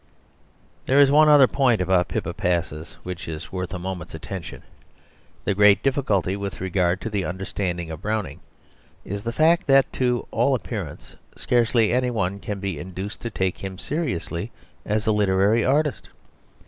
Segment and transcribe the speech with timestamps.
[0.87, 4.63] There is one other point about Pippa Passes which is worth a moment's attention.
[5.45, 8.39] The great difficulty with regard to the understanding of Browning
[9.05, 13.59] is the fact that, to all appearance, scarcely any one can be induced to take
[13.59, 14.51] him seriously
[14.87, 16.09] as a literary artist.